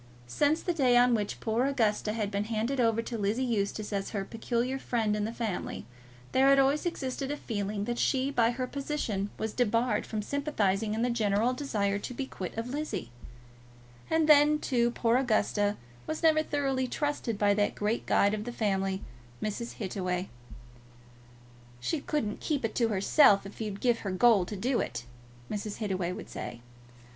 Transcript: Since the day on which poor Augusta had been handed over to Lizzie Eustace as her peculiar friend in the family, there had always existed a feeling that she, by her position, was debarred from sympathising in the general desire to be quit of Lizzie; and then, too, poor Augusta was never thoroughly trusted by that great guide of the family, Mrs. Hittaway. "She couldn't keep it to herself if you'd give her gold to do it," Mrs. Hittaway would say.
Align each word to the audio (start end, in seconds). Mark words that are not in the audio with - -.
Since 0.25 0.63
the 0.63 0.73
day 0.73 0.97
on 0.97 1.13
which 1.13 1.39
poor 1.39 1.67
Augusta 1.67 2.13
had 2.13 2.31
been 2.31 2.45
handed 2.45 2.79
over 2.79 3.03
to 3.03 3.19
Lizzie 3.19 3.43
Eustace 3.43 3.93
as 3.93 4.09
her 4.09 4.25
peculiar 4.25 4.79
friend 4.79 5.15
in 5.15 5.25
the 5.25 5.31
family, 5.31 5.85
there 6.31 6.47
had 6.47 6.57
always 6.57 6.87
existed 6.87 7.29
a 7.29 7.37
feeling 7.37 7.83
that 7.85 7.99
she, 7.99 8.31
by 8.31 8.49
her 8.49 8.65
position, 8.65 9.29
was 9.37 9.53
debarred 9.53 10.07
from 10.07 10.23
sympathising 10.23 10.95
in 10.95 11.03
the 11.03 11.11
general 11.11 11.53
desire 11.53 11.99
to 11.99 12.15
be 12.15 12.25
quit 12.25 12.57
of 12.57 12.69
Lizzie; 12.69 13.11
and 14.09 14.27
then, 14.27 14.57
too, 14.57 14.89
poor 14.89 15.17
Augusta 15.17 15.77
was 16.07 16.23
never 16.23 16.41
thoroughly 16.41 16.87
trusted 16.87 17.37
by 17.37 17.53
that 17.53 17.75
great 17.75 18.07
guide 18.07 18.33
of 18.33 18.45
the 18.45 18.51
family, 18.51 19.03
Mrs. 19.39 19.73
Hittaway. 19.73 20.29
"She 21.79 21.99
couldn't 22.01 22.39
keep 22.39 22.65
it 22.65 22.73
to 22.73 22.87
herself 22.87 23.45
if 23.45 23.61
you'd 23.61 23.79
give 23.79 23.99
her 23.99 24.09
gold 24.09 24.47
to 24.47 24.55
do 24.55 24.79
it," 24.79 25.05
Mrs. 25.51 25.77
Hittaway 25.77 26.11
would 26.11 26.27
say. 26.31 26.61